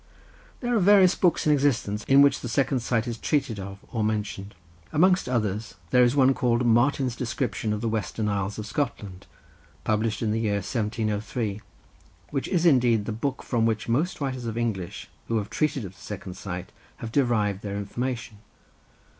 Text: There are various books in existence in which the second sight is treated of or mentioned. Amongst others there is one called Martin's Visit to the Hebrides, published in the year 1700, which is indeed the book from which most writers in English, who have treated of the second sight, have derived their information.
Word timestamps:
There 0.61 0.75
are 0.75 0.79
various 0.79 1.13
books 1.13 1.45
in 1.45 1.53
existence 1.53 2.03
in 2.05 2.23
which 2.23 2.39
the 2.39 2.49
second 2.49 2.79
sight 2.79 3.05
is 3.07 3.19
treated 3.19 3.59
of 3.59 3.77
or 3.91 4.03
mentioned. 4.03 4.55
Amongst 4.91 5.29
others 5.29 5.75
there 5.91 6.03
is 6.03 6.15
one 6.15 6.33
called 6.33 6.65
Martin's 6.65 7.13
Visit 7.13 7.35
to 7.61 7.77
the 7.77 7.87
Hebrides, 7.87 8.73
published 9.83 10.21
in 10.23 10.31
the 10.31 10.39
year 10.39 10.55
1700, 10.55 11.61
which 12.31 12.47
is 12.47 12.65
indeed 12.65 13.05
the 13.05 13.11
book 13.11 13.43
from 13.43 13.67
which 13.67 13.87
most 13.87 14.19
writers 14.19 14.47
in 14.47 14.57
English, 14.57 15.07
who 15.27 15.37
have 15.37 15.51
treated 15.51 15.85
of 15.85 15.93
the 15.93 16.01
second 16.01 16.33
sight, 16.35 16.71
have 16.97 17.11
derived 17.11 17.61
their 17.61 17.77
information. 17.77 18.39